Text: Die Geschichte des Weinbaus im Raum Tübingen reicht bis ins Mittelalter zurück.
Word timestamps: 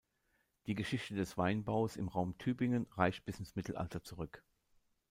Die 0.65 0.73
Geschichte 0.73 1.13
des 1.13 1.37
Weinbaus 1.37 1.95
im 1.95 2.07
Raum 2.07 2.35
Tübingen 2.39 2.87
reicht 2.93 3.23
bis 3.23 3.37
ins 3.37 3.55
Mittelalter 3.55 4.01
zurück. 4.03 4.43